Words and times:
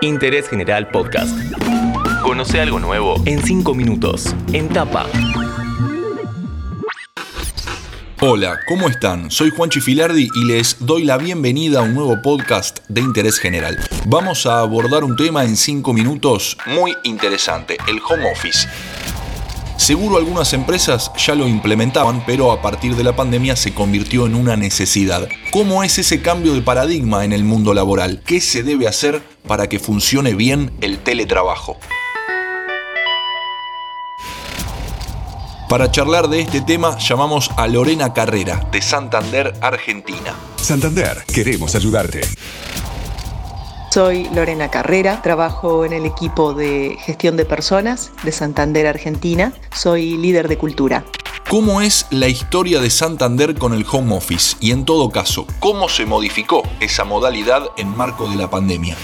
Interés 0.00 0.48
General 0.48 0.88
Podcast. 0.88 1.36
Conoce 2.22 2.60
algo 2.60 2.78
nuevo 2.78 3.16
en 3.26 3.42
5 3.42 3.74
minutos, 3.74 4.34
en 4.52 4.68
tapa. 4.68 5.06
Hola, 8.20 8.58
¿cómo 8.66 8.88
están? 8.88 9.30
Soy 9.30 9.50
Juan 9.50 9.70
Chifilardi 9.70 10.28
y 10.34 10.44
les 10.44 10.76
doy 10.80 11.04
la 11.04 11.18
bienvenida 11.18 11.80
a 11.80 11.82
un 11.82 11.94
nuevo 11.94 12.20
podcast 12.20 12.80
de 12.88 13.00
interés 13.00 13.38
general. 13.38 13.78
Vamos 14.06 14.44
a 14.46 14.60
abordar 14.60 15.04
un 15.04 15.16
tema 15.16 15.44
en 15.44 15.56
5 15.56 15.92
minutos 15.92 16.56
muy 16.66 16.96
interesante, 17.04 17.76
el 17.86 18.00
home 18.08 18.30
office. 18.32 18.66
Seguro 19.78 20.16
algunas 20.16 20.52
empresas 20.54 21.12
ya 21.16 21.36
lo 21.36 21.46
implementaban, 21.46 22.24
pero 22.26 22.50
a 22.50 22.60
partir 22.60 22.96
de 22.96 23.04
la 23.04 23.14
pandemia 23.14 23.54
se 23.54 23.72
convirtió 23.72 24.26
en 24.26 24.34
una 24.34 24.56
necesidad. 24.56 25.28
¿Cómo 25.52 25.84
es 25.84 25.98
ese 26.00 26.20
cambio 26.20 26.52
de 26.52 26.62
paradigma 26.62 27.24
en 27.24 27.32
el 27.32 27.44
mundo 27.44 27.72
laboral? 27.72 28.20
¿Qué 28.26 28.40
se 28.40 28.64
debe 28.64 28.88
hacer 28.88 29.22
para 29.46 29.68
que 29.68 29.78
funcione 29.78 30.34
bien 30.34 30.72
el 30.80 30.98
teletrabajo? 30.98 31.78
Para 35.68 35.90
charlar 35.92 36.28
de 36.28 36.40
este 36.40 36.60
tema 36.60 36.98
llamamos 36.98 37.50
a 37.56 37.68
Lorena 37.68 38.12
Carrera, 38.12 38.66
de 38.72 38.82
Santander, 38.82 39.54
Argentina. 39.60 40.34
Santander, 40.56 41.24
queremos 41.32 41.76
ayudarte. 41.76 42.22
Soy 43.98 44.28
Lorena 44.32 44.70
Carrera, 44.70 45.22
trabajo 45.22 45.84
en 45.84 45.92
el 45.92 46.06
equipo 46.06 46.54
de 46.54 46.96
gestión 47.00 47.36
de 47.36 47.44
personas 47.44 48.12
de 48.22 48.30
Santander, 48.30 48.86
Argentina. 48.86 49.52
Soy 49.74 50.16
líder 50.16 50.46
de 50.46 50.56
cultura. 50.56 51.04
¿Cómo 51.50 51.80
es 51.80 52.06
la 52.10 52.28
historia 52.28 52.80
de 52.80 52.90
Santander 52.90 53.56
con 53.56 53.74
el 53.74 53.84
home 53.90 54.14
office? 54.14 54.56
Y 54.60 54.70
en 54.70 54.84
todo 54.84 55.10
caso, 55.10 55.48
¿cómo 55.58 55.88
se 55.88 56.06
modificó 56.06 56.62
esa 56.78 57.02
modalidad 57.02 57.70
en 57.76 57.88
marco 57.96 58.28
de 58.28 58.36
la 58.36 58.48
pandemia? 58.48 58.96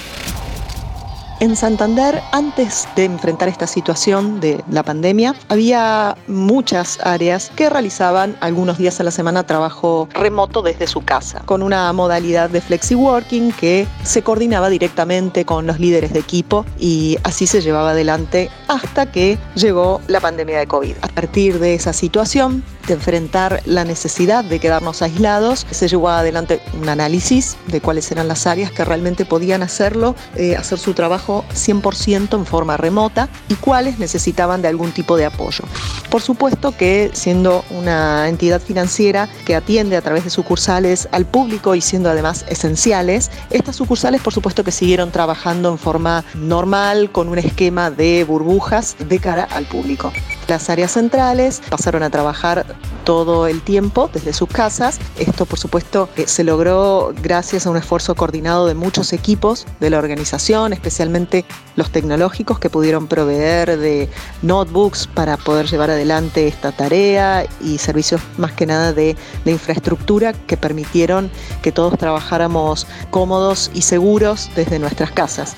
En 1.44 1.56
Santander, 1.56 2.22
antes 2.32 2.88
de 2.96 3.04
enfrentar 3.04 3.48
esta 3.48 3.66
situación 3.66 4.40
de 4.40 4.64
la 4.70 4.82
pandemia, 4.82 5.34
había 5.50 6.16
muchas 6.26 6.98
áreas 7.04 7.52
que 7.54 7.68
realizaban 7.68 8.34
algunos 8.40 8.78
días 8.78 8.98
a 8.98 9.04
la 9.04 9.10
semana 9.10 9.42
trabajo 9.42 10.08
remoto 10.14 10.62
desde 10.62 10.86
su 10.86 11.02
casa, 11.02 11.42
con 11.44 11.62
una 11.62 11.92
modalidad 11.92 12.48
de 12.48 12.62
flexi-working 12.62 13.54
que 13.56 13.86
se 14.04 14.22
coordinaba 14.22 14.70
directamente 14.70 15.44
con 15.44 15.66
los 15.66 15.78
líderes 15.78 16.14
de 16.14 16.20
equipo 16.20 16.64
y 16.78 17.18
así 17.24 17.46
se 17.46 17.60
llevaba 17.60 17.90
adelante 17.90 18.48
hasta 18.68 19.12
que 19.12 19.36
llegó 19.54 20.00
la 20.06 20.20
pandemia 20.20 20.58
de 20.58 20.66
COVID. 20.66 20.96
A 21.02 21.08
partir 21.08 21.58
de 21.58 21.74
esa 21.74 21.92
situación, 21.92 22.64
de 22.86 22.94
enfrentar 22.94 23.62
la 23.66 23.84
necesidad 23.84 24.44
de 24.44 24.58
quedarnos 24.58 25.02
aislados, 25.02 25.66
se 25.70 25.88
llevó 25.88 26.08
adelante 26.08 26.60
un 26.80 26.88
análisis 26.88 27.56
de 27.66 27.80
cuáles 27.80 28.10
eran 28.10 28.28
las 28.28 28.46
áreas 28.46 28.70
que 28.70 28.84
realmente 28.84 29.24
podían 29.24 29.62
hacerlo, 29.62 30.14
eh, 30.36 30.56
hacer 30.56 30.78
su 30.78 30.94
trabajo 30.94 31.33
100% 31.42 32.36
en 32.36 32.46
forma 32.46 32.76
remota 32.76 33.28
y 33.48 33.54
cuáles 33.54 33.98
necesitaban 33.98 34.62
de 34.62 34.68
algún 34.68 34.92
tipo 34.92 35.16
de 35.16 35.24
apoyo. 35.24 35.64
Por 36.10 36.22
supuesto 36.22 36.76
que 36.76 37.10
siendo 37.12 37.64
una 37.70 38.28
entidad 38.28 38.60
financiera 38.60 39.28
que 39.44 39.56
atiende 39.56 39.96
a 39.96 40.02
través 40.02 40.24
de 40.24 40.30
sucursales 40.30 41.08
al 41.10 41.26
público 41.26 41.74
y 41.74 41.80
siendo 41.80 42.10
además 42.10 42.44
esenciales, 42.48 43.30
estas 43.50 43.76
sucursales 43.76 44.20
por 44.20 44.32
supuesto 44.32 44.62
que 44.62 44.70
siguieron 44.70 45.10
trabajando 45.10 45.70
en 45.70 45.78
forma 45.78 46.24
normal 46.34 47.10
con 47.10 47.28
un 47.28 47.38
esquema 47.38 47.90
de 47.90 48.24
burbujas 48.24 48.96
de 48.98 49.18
cara 49.18 49.44
al 49.50 49.64
público. 49.64 50.12
Las 50.48 50.68
áreas 50.68 50.92
centrales 50.92 51.62
pasaron 51.70 52.02
a 52.02 52.10
trabajar 52.10 52.66
todo 53.04 53.46
el 53.46 53.62
tiempo 53.62 54.10
desde 54.12 54.32
sus 54.32 54.48
casas. 54.48 54.98
Esto, 55.18 55.46
por 55.46 55.58
supuesto, 55.58 56.08
se 56.26 56.44
logró 56.44 57.14
gracias 57.22 57.66
a 57.66 57.70
un 57.70 57.76
esfuerzo 57.76 58.14
coordinado 58.14 58.66
de 58.66 58.74
muchos 58.74 59.12
equipos 59.12 59.66
de 59.80 59.90
la 59.90 59.98
organización, 59.98 60.72
especialmente 60.72 61.44
los 61.76 61.90
tecnológicos 61.90 62.58
que 62.58 62.70
pudieron 62.70 63.06
proveer 63.06 63.78
de 63.78 64.08
notebooks 64.42 65.06
para 65.06 65.36
poder 65.36 65.66
llevar 65.66 65.90
adelante 65.90 66.46
esta 66.46 66.72
tarea 66.72 67.46
y 67.60 67.78
servicios 67.78 68.20
más 68.36 68.52
que 68.52 68.66
nada 68.66 68.92
de, 68.92 69.16
de 69.44 69.50
infraestructura 69.50 70.32
que 70.32 70.56
permitieron 70.56 71.30
que 71.62 71.72
todos 71.72 71.98
trabajáramos 71.98 72.86
cómodos 73.10 73.70
y 73.74 73.82
seguros 73.82 74.50
desde 74.56 74.78
nuestras 74.78 75.10
casas. 75.10 75.56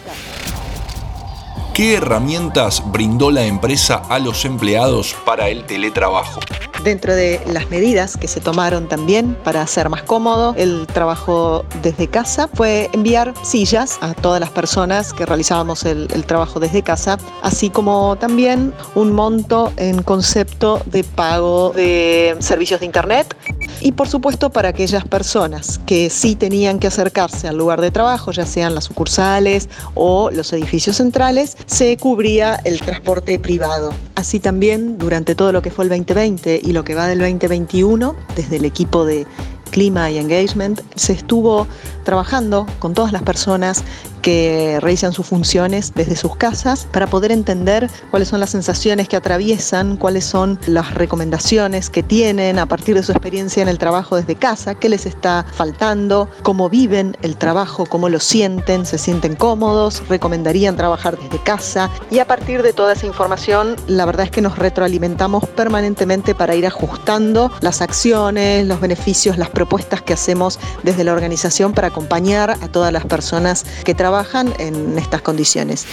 ¿Qué 1.77 1.97
herramientas 1.97 2.83
brindó 2.91 3.31
la 3.31 3.45
empresa 3.45 3.97
a 4.09 4.19
los 4.19 4.47
empleados 4.47 5.15
para 5.27 5.51
el 5.51 5.67
teletrabajo? 5.67 6.41
Dentro 6.83 7.15
de 7.15 7.39
las 7.49 7.69
medidas 7.69 8.17
que 8.17 8.29
se 8.29 8.41
tomaron 8.41 8.89
también 8.89 9.35
para 9.45 9.61
hacer 9.61 9.91
más 9.91 10.03
cómodo 10.03 10.55
el 10.57 10.87
trabajo 10.87 11.67
desde 11.83 12.09
casa 12.09 12.49
fue 12.55 12.89
enviar 12.95 13.35
sillas 13.43 13.99
a 14.01 14.15
todas 14.15 14.41
las 14.41 14.49
personas 14.49 15.13
que 15.13 15.27
realizábamos 15.27 15.85
el, 15.85 16.09
trabajo 16.25 16.61
desde 16.61 16.83
casa, 16.83 17.19
así 17.43 17.69
como 17.69 18.17
también 18.17 18.73
un 18.95 19.13
monto 19.13 19.71
en 19.77 20.03
concepto 20.03 20.81
de 20.87 21.05
pago 21.05 21.73
de 21.77 22.37
servicios 22.39 22.81
de 22.81 22.87
Internet 22.87 23.37
y 23.81 23.93
por 23.93 24.09
supuesto 24.09 24.51
para 24.51 24.71
aquellas 24.71 25.05
personas 25.05 25.81
que 25.87 26.11
sí 26.11 26.35
tenían 26.35 26.79
que 26.79 26.87
acercarse 26.87 27.49
al 27.49 27.57
lugar 27.57 27.81
de 27.81 27.91
trabajo, 27.91 28.33
ya 28.33 28.47
sean 28.47 28.75
las 28.75 28.85
sucursales 28.85 29.69
o 29.95 30.31
los 30.31 30.53
edificios 30.53 30.97
centrales, 30.97 31.57
se 31.67 31.97
cubría 31.97 32.61
el 32.65 32.81
transporte 32.81 33.39
privado. 33.39 33.93
Así 34.15 34.41
también 34.41 34.99
durante 34.99 35.35
todo 35.35 35.53
lo 35.53 35.63
que 35.63 35.71
fue 35.71 35.85
el 35.85 35.91
2020 35.91 36.61
y 36.63 36.73
lo 36.73 36.85
que 36.85 36.95
va 36.95 37.07
del 37.07 37.19
2021, 37.19 38.15
desde 38.35 38.57
el 38.57 38.65
equipo 38.65 39.05
de 39.05 39.27
clima 39.71 40.11
y 40.11 40.19
engagement, 40.19 40.81
se 40.95 41.13
estuvo 41.13 41.67
trabajando 42.05 42.67
con 42.79 42.95
todas 42.95 43.13
las 43.13 43.23
personas 43.23 43.85
que 44.27 44.81
realizan 44.81 45.13
sus 45.13 45.25
funciones 45.25 45.93
desde 45.95 46.17
sus 46.17 46.35
casas 46.35 46.89
para 46.91 47.07
poder 47.07 47.31
entender 47.31 47.89
cuáles 48.11 48.27
son 48.27 48.41
las 48.41 48.51
sensaciones 48.51 49.09
que 49.09 49.15
atraviesan, 49.15 49.97
cuáles 49.97 50.25
son 50.25 50.59
las 50.67 50.95
recomendaciones 50.95 51.91
que 51.91 52.03
tienen 52.03 52.59
a 52.59 52.67
partir 52.67 52.97
de 52.97 53.05
su 53.05 53.13
experiencia 53.13 53.63
en 53.63 53.69
el 53.69 53.79
trabajo 53.79 54.17
desde 54.17 54.35
casa, 54.35 54.75
qué 54.75 54.89
les 54.89 55.07
está 55.07 55.47
faltando, 55.53 56.29
cómo 56.43 56.69
viven 56.69 57.17
el 57.23 57.37
trabajo, 57.37 57.87
cómo 57.87 58.09
lo 58.09 58.19
sienten, 58.19 58.85
se 58.85 58.99
sienten 58.99 59.37
cómodos, 59.37 60.03
recomendarían 60.09 60.77
trabajar 60.77 61.17
desde 61.17 61.41
casa. 61.45 61.89
Y 62.11 62.19
a 62.19 62.27
partir 62.27 62.65
de 62.65 62.73
toda 62.73 62.95
esa 62.95 63.07
información 63.07 63.77
la 63.87 64.07
verdad 64.07 64.25
es 64.25 64.33
que 64.33 64.41
nos 64.41 64.59
retroalimentamos 64.59 65.47
permanentemente 65.51 66.35
para 66.35 66.57
ir 66.57 66.67
ajustando 66.67 67.53
las 67.61 67.81
acciones, 67.81 68.67
los 68.67 68.81
beneficios, 68.81 69.39
las 69.39 69.51
propuestas 69.51 70.03
que 70.03 70.15
hacemos 70.15 70.59
desde 70.83 71.05
la 71.05 71.13
organización 71.13 71.75
para 71.75 71.87
acompañar 71.87 72.51
a 72.51 72.67
todas 72.67 72.93
las 72.93 73.07
personas 73.07 73.65
que 73.85 73.95
trabajan 74.17 74.55
en 74.59 74.97
estas 74.97 75.21
condiciones. 75.21 75.85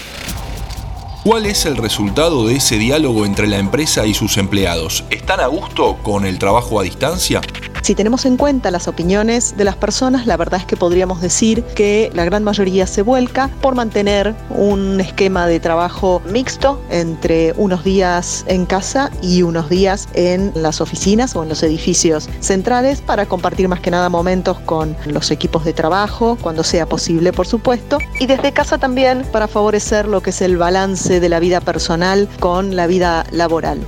¿Cuál 1.25 1.45
es 1.45 1.65
el 1.65 1.75
resultado 1.75 2.47
de 2.47 2.55
ese 2.55 2.77
diálogo 2.77 3.25
entre 3.25 3.47
la 3.47 3.57
empresa 3.57 4.05
y 4.05 4.13
sus 4.13 4.37
empleados? 4.37 5.03
¿Están 5.09 5.41
a 5.41 5.47
gusto 5.47 5.97
con 6.03 6.25
el 6.25 6.39
trabajo 6.39 6.79
a 6.79 6.83
distancia? 6.83 7.41
Si 7.83 7.95
tenemos 7.95 8.25
en 8.25 8.37
cuenta 8.37 8.71
las 8.71 8.87
opiniones 8.87 9.57
de 9.57 9.65
las 9.65 9.75
personas, 9.75 10.25
la 10.25 10.37
verdad 10.37 10.61
es 10.61 10.65
que 10.65 10.77
podríamos 10.77 11.19
decir 11.19 11.65
que 11.75 12.09
la 12.13 12.23
gran 12.23 12.41
mayoría 12.41 12.87
se 12.87 13.01
vuelca 13.01 13.49
por 13.61 13.75
mantener 13.75 14.33
un 14.49 15.01
esquema 15.01 15.47
de 15.47 15.59
trabajo 15.59 16.21
mixto 16.25 16.81
entre 16.89 17.53
unos 17.57 17.83
días 17.83 18.45
en 18.47 18.65
casa 18.65 19.11
y 19.21 19.41
unos 19.41 19.67
días 19.67 20.07
en 20.13 20.53
las 20.55 20.79
oficinas 20.79 21.35
o 21.35 21.43
en 21.43 21.49
los 21.49 21.61
edificios 21.61 22.29
centrales 22.39 23.01
para 23.01 23.25
compartir 23.25 23.67
más 23.67 23.81
que 23.81 23.91
nada 23.91 24.07
momentos 24.07 24.61
con 24.61 24.95
los 25.05 25.29
equipos 25.29 25.65
de 25.65 25.73
trabajo, 25.73 26.37
cuando 26.41 26.63
sea 26.63 26.85
posible, 26.85 27.33
por 27.33 27.47
supuesto, 27.47 27.97
y 28.17 28.27
desde 28.27 28.53
casa 28.53 28.77
también 28.77 29.23
para 29.29 29.49
favorecer 29.49 30.07
lo 30.07 30.21
que 30.21 30.29
es 30.29 30.41
el 30.41 30.55
balance 30.55 31.19
de 31.19 31.27
la 31.27 31.41
vida 31.41 31.59
personal 31.59 32.29
con 32.39 32.77
la 32.77 32.87
vida 32.87 33.25
laboral. 33.31 33.85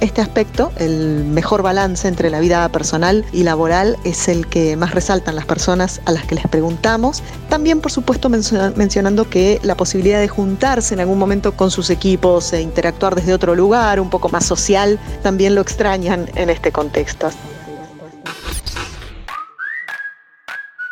Este 0.00 0.20
aspecto, 0.20 0.72
el 0.76 1.24
mejor 1.24 1.62
balance 1.62 2.06
entre 2.06 2.28
la 2.28 2.38
vida 2.38 2.68
personal 2.68 3.24
y 3.32 3.44
laboral, 3.44 3.96
es 4.04 4.28
el 4.28 4.46
que 4.46 4.76
más 4.76 4.94
resaltan 4.94 5.34
las 5.34 5.46
personas 5.46 6.02
a 6.04 6.12
las 6.12 6.26
que 6.26 6.34
les 6.34 6.46
preguntamos. 6.46 7.22
También, 7.48 7.80
por 7.80 7.90
supuesto, 7.90 8.28
mencionando 8.28 9.30
que 9.30 9.58
la 9.62 9.74
posibilidad 9.74 10.20
de 10.20 10.28
juntarse 10.28 10.92
en 10.92 11.00
algún 11.00 11.18
momento 11.18 11.52
con 11.56 11.70
sus 11.70 11.88
equipos 11.88 12.52
e 12.52 12.60
interactuar 12.60 13.14
desde 13.14 13.32
otro 13.32 13.54
lugar, 13.54 13.98
un 13.98 14.10
poco 14.10 14.28
más 14.28 14.44
social, 14.44 15.00
también 15.22 15.54
lo 15.54 15.62
extrañan 15.62 16.28
en 16.34 16.50
este 16.50 16.72
contexto. 16.72 17.30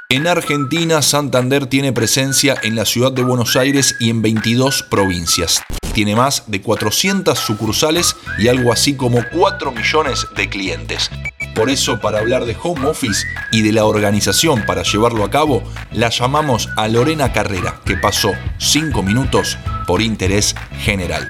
En 0.09 0.27
Argentina, 0.27 1.03
Santander 1.03 1.67
tiene 1.67 1.93
presencia 1.93 2.57
en 2.63 2.75
la 2.75 2.87
ciudad 2.87 3.13
de 3.13 3.23
Buenos 3.23 3.55
Aires 3.57 3.97
y 4.01 4.09
en 4.09 4.23
22 4.23 4.85
provincias 4.85 5.63
tiene 5.95 6.15
más 6.17 6.43
de 6.49 6.61
400 6.61 7.39
sucursales 7.39 8.17
y 8.39 8.49
algo 8.49 8.73
así 8.73 8.95
como 8.95 9.21
4 9.33 9.71
millones 9.73 10.27
de 10.37 10.51
clientes. 10.51 11.11
Por 11.55 11.71
eso, 11.71 11.99
para 12.01 12.19
hablar 12.19 12.45
de 12.45 12.55
home 12.61 12.85
office 12.87 13.25
y 13.53 13.63
de 13.63 13.71
la 13.73 13.87
organización 13.87 14.67
para 14.67 14.83
llevarlo 14.83 15.25
a 15.25 15.31
cabo, 15.31 15.63
la 15.93 16.11
llamamos 16.11 16.69
a 16.77 16.89
Lorena 16.89 17.33
Carrera, 17.33 17.81
que 17.85 17.97
pasó 17.97 18.33
5 18.59 19.03
minutos 19.03 19.57
por 19.87 20.03
interés 20.03 20.55
general. 20.81 21.29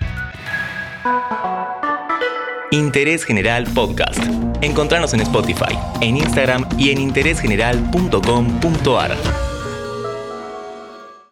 Interés 2.71 3.25
General 3.25 3.65
Podcast. 3.65 4.23
Encontrarnos 4.63 5.13
en 5.15 5.21
Spotify, 5.21 5.79
en 6.01 6.17
Instagram 6.17 6.67
y 6.79 6.91
en 6.91 7.01
interésgeneral.com.ar. 7.01 9.44